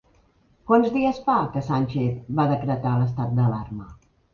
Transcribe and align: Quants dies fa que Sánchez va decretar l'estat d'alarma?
Quants 0.71 0.89
dies 0.95 1.21
fa 1.29 1.37
que 1.53 1.65
Sánchez 1.69 2.27
va 2.43 2.49
decretar 2.57 2.99
l'estat 3.01 3.41
d'alarma? 3.41 3.93